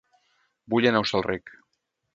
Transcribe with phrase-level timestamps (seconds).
[0.73, 1.57] Vull anar a Hostalric